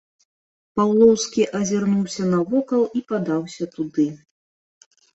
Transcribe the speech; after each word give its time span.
Паўлоўскі 0.79 1.41
азірнуўся 1.59 2.23
навокал 2.33 2.81
і 3.01 3.05
падаўся 3.15 3.71
туды. 3.79 4.11